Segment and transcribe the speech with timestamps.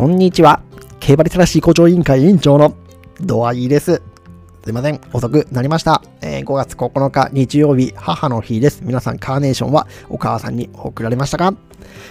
[0.00, 0.62] こんにちは。
[0.98, 2.74] 競馬リテラシー校長委員会委員長の
[3.20, 4.00] ドアイです。
[4.64, 4.98] すいません。
[5.12, 6.02] 遅くなりました。
[6.22, 8.80] えー、5月9日日曜日、母の日です。
[8.82, 11.50] 皆さん、カーネーションはお母さんに送られましたか？
[11.50, 11.58] ま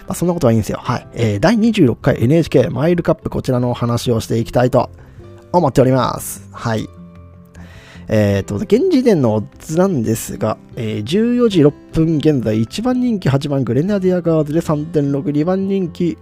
[0.10, 0.78] あ、そんなことはいいんですよ。
[0.80, 1.08] はい。
[1.14, 4.92] えー、第26回 NHK マイルカップ、こちらのお話をしていきたいと
[5.52, 6.48] 思っております。
[6.52, 6.88] はい。
[8.08, 16.20] えっ、ー、と、現時点のオッズなんですが、えー、14時6分現在、1番人気8番グレナディアガーズで3.6、2番人気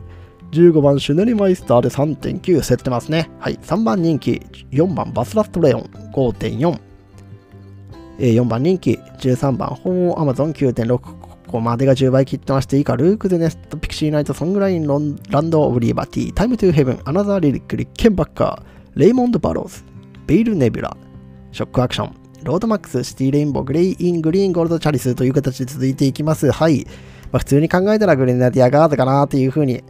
[0.51, 3.29] 15番シュネルマイスターで3.9競ってますね。
[3.39, 3.57] はい。
[3.57, 5.81] 3番人気、4番バスラストレオン
[6.13, 6.79] 5.4。
[8.19, 10.97] えー、4番人気、13番ホウオウアマゾン9.6。
[10.97, 19.83] ここまでが10倍切ってまして、以下、ルークズネスト、ピクシーナイト、ソングライン、ロンランド・オブ・リーバティ、タイム・トゥ・ヘブン、アナザー・リリック、リッケンバッカー、レイモンド・バローズ、
[20.25, 20.97] ヴェイルネビュラ、
[21.51, 26.51] ショック・アクション、ロードマックス、シティ・レインボー、グレイイングリーン、ゴールドチャリスという形で続いていきます。
[26.51, 26.85] はい。
[27.31, 29.83] まあ、普通に考えたらグレナディアガードかなっていうふうに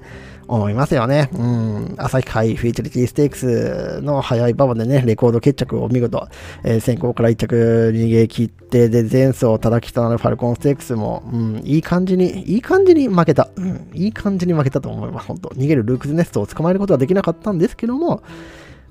[0.48, 1.30] 思いますよね。
[1.34, 1.96] うん。
[1.98, 6.28] 朝日杯フィーチャリティステークスの早い馬場でね、レコード決着を見事、
[6.64, 13.50] えー、先行から1着逃げ切って、で、前走を叩きとなるファルコンステークスも、うん、いい感じに、いい感じに負けた。
[13.56, 15.28] うん、いい感じに負けたと思います。
[15.28, 18.24] 本当逃げるルークズネストを捕まえることはできなかったんですけども、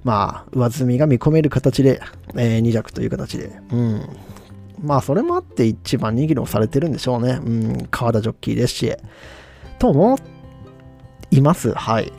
[0.05, 2.01] まあ、上積みが見込める形で、
[2.37, 4.03] えー、2着という形で、うん。
[4.83, 7.41] まあ、それもあって一番握りをされてるんでしょうね。
[7.43, 8.93] うん、川田ジョッキーですし。
[9.79, 10.36] と思って
[11.31, 11.73] います。
[11.73, 12.13] はい。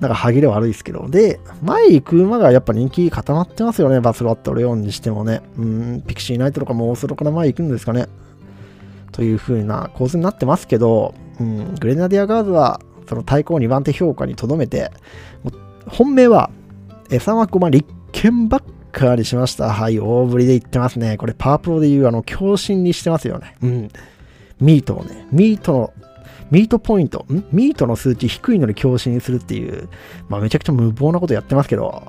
[0.00, 1.08] なんか歯切れ悪いですけど。
[1.08, 4.00] で、前行く馬がやっぱ人気固まってますよね。
[4.00, 5.42] バスロット、レオンにしてもね。
[5.58, 8.06] うん、ピクシーナイトとかもオースロから前行くんですかね。
[9.12, 14.92] という風な構図になってますけど、うん、グレナディアガーズはその対抗2番手評価にとどめて、
[15.88, 16.50] 本命は、
[17.08, 18.62] 3枠5番、リッケンバッ
[18.92, 19.70] カーにしました。
[19.70, 21.16] はい、大振りで言ってますね。
[21.16, 23.56] これパワプロでいうあの、強振にしてますよね。
[23.62, 23.88] うん。
[24.60, 25.92] ミートをね、ミートの
[26.50, 27.44] ミートポイント、ん？
[27.52, 29.88] ミートの数値低いのに強振するっていう、
[30.28, 32.02] まあめちゃくちゃ無謀なことやってますけど、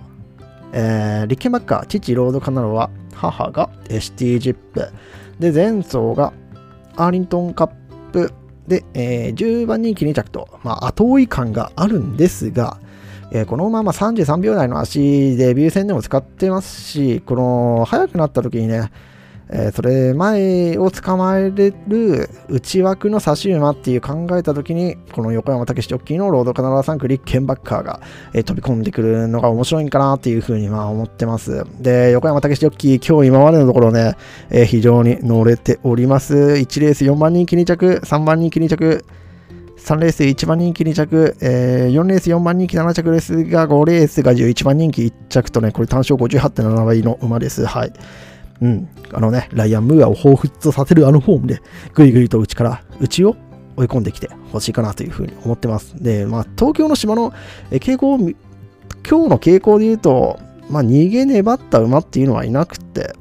[0.73, 4.91] えー、リッケンバッカー、父ロードカナロア、母が ST ジップ、
[5.39, 6.33] で、前走が
[6.95, 7.71] アーリントンカッ
[8.11, 8.33] プ、
[8.67, 12.79] で、えー、10番人気2着と、まあ、後追い感があるんですが、
[13.31, 18.91] えー、このまま33秒台の足デビュー戦でも使ってますし、この速くなった時にね、
[19.51, 27.99] えー、それ前を捕まえれる内枠の差し馬っていう考えた時にこの横山武史ジョッキーのロードカナダ3区リッケンバッカーが、
[28.33, 34.15] えー、飛び込んでくるのが面白いんかなっていうふうにまあ思ってますで横山武史ジョッキー今日今までのところね、
[34.49, 39.05] えー、非常に乗れております1レース4番人気2着3番人気2着
[39.81, 47.65] 3レース1番人気2着、えー、4レース4番人気7着ですが、5レースが11番人気1着とね、これ単勝58.7倍の馬です。
[47.65, 47.93] はい。
[48.61, 51.61] うん、あのね、ライアン・ムーアを彷彿とさせるあのフォームで、
[51.93, 53.35] ぐいぐいと内から、内を
[53.75, 56.01] 追い込んできてほしいかなというふうに思ってます。
[56.01, 57.33] で、まあ、東京の島の
[57.71, 60.39] 傾向を、今日の傾向で言うと、
[60.69, 63.15] まあ、逃げ粘った馬っていうのはいなくて、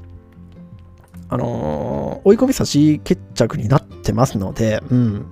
[1.30, 5.26] あのー、追い込み差し決着になってますので、うん。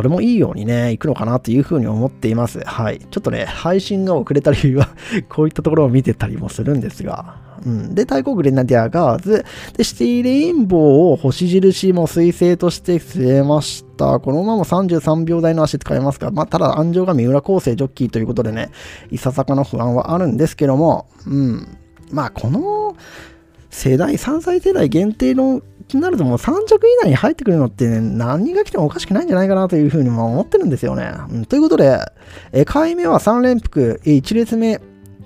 [0.00, 2.60] それもいいようにね、行くのかなというふうに思っています。
[2.60, 3.00] はい。
[3.00, 4.88] ちょっとね、配信が遅れた理由は
[5.28, 7.94] こういったところを見てたりもするんですが、うん。
[7.94, 9.44] で、対抗グレナディアガーズ。
[9.76, 14.20] で、シティレインボーを星印も彗星として据えました。
[14.20, 18.70] この馬も33秒台の足使えますが、まあ、ただ、安城が三浦康生ジョッキーということでね、
[19.10, 21.68] いささかの不安はあるんですけども、うん。
[22.10, 22.96] まあ、この
[23.68, 31.12] 世代、3歳世代限定の気になるともう3着以内に入ってくるのって、ね、何が来てもおかしくないんじゃないかなというふうに思ってるんですよね。
[31.28, 31.98] うん、ということで、
[32.52, 34.80] え買い目は3連複、1列目、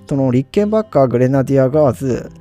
[0.07, 2.31] そのリッケンバッカー、グレナディアガーズ、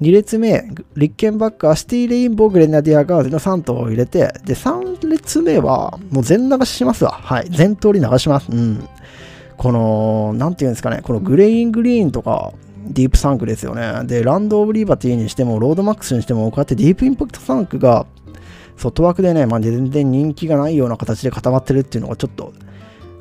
[0.00, 0.64] 2列目、
[0.96, 7.12] リッケンバッカー、シティレインボー、グレナディアガーズの3頭を入れて、で、3列目はもう全流ししますわ。
[7.12, 7.50] はい。
[7.50, 8.50] 全通り流します。
[8.50, 8.88] うん。
[9.58, 12.54] この、なんていうんですかね、このグレイングリーンとか、
[12.86, 14.04] ディープサンクですよね。
[14.04, 18.06] で、ランド・オブ・リーバティにしても、ロードマックスにしても、こうやってディープインパクトサンクが、
[18.76, 22.52] 外枠でね、まあ、全然人気がないような形で固まってるっていうのがちょっと、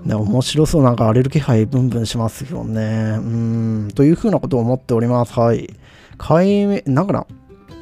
[0.04, 3.16] ね、面白そうなんか荒れる気配ブンブンしますよね。
[3.18, 5.40] うん、というふうなことを思っております。
[5.40, 5.70] はい。
[6.18, 7.26] 買い目、なんかな、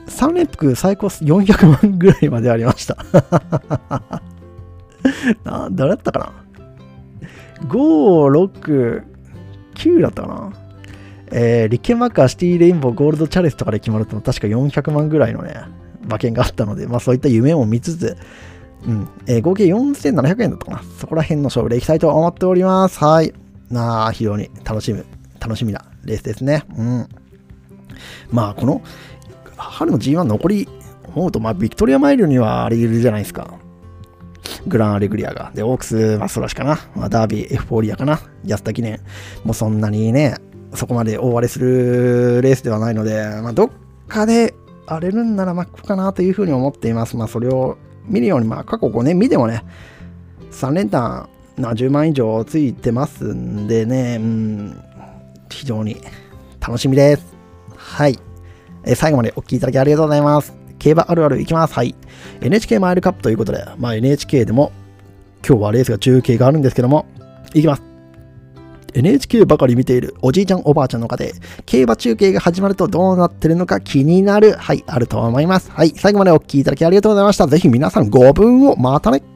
[0.08, 2.98] 3連複最高400万ぐらいまでありました。
[5.44, 6.32] な、誰だったかな
[7.68, 9.04] ?5、6、
[9.76, 10.54] 9だったかな？
[11.32, 15.56] えー、リケマカー、シティレインボー、ゴールドチャレスとかで決まると確か400万ぐらいのね、
[16.04, 18.18] 馬券があったので、まあそういった夢を見つつ、
[18.86, 20.84] うん、えー、合計4700円だったかな。
[21.00, 23.00] そこら辺の勝負でいきたいと思っております。
[23.00, 23.34] はい。
[23.70, 25.06] なあ、非常に楽しむ、
[25.40, 26.64] 楽しみなレースですね。
[26.78, 27.08] うん。
[28.32, 28.82] まあ、この、
[29.56, 30.68] 春の G1 残り、
[31.16, 33.60] 思うと、まあ、ビクトリアマイルにはあり得るじゃないですか。
[34.68, 35.52] グランアレグリアが。
[35.54, 36.80] で、オークス、まあ、ソラシかな。
[36.96, 38.20] まあ、ダービー、エフフォーリアかな。
[38.46, 39.00] 安田記念。
[39.44, 40.36] もうそんなにね、
[40.74, 43.70] そこまで大荒れするレースではないので、まあ、どっ
[44.08, 44.54] かで
[44.86, 47.18] 荒れるんならマックかなというふうに思っています。
[47.18, 49.64] まあ、それを見るように、まあ、過去5年見てもね、
[50.52, 54.84] 3連単、10万以上ついてますんでね、うん、
[55.50, 55.98] 非常に
[56.60, 57.26] 楽しみです。
[57.76, 58.18] はい。
[58.84, 60.54] え最後までお聴きいただきありがとうございます。
[60.80, 61.74] 競馬あるあるいきます。
[61.74, 61.96] はい。
[62.42, 64.72] NHK マイルカップということで、まあ NHK でも
[65.48, 67.06] 今日はレースが中継があるんですけども、
[67.54, 67.91] いきます。
[68.94, 71.34] NHK ばかり見ているおじいちゃんおばあちゃんの方で、
[71.66, 74.54] 競馬中継が始まるとどうなってるのか気になる。
[74.54, 75.72] はい、あると思います。
[75.72, 77.48] はい、最後までお聴きいただきありがとうございました。
[77.48, 79.31] ぜひ皆さんご分をまたね。